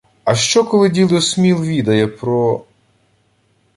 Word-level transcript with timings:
—А 0.23 0.35
що, 0.35 0.63
коли 0.65 0.89
дідо 0.89 1.21
Сміл 1.21 1.63
відає 1.63 2.07
про... 2.07 2.65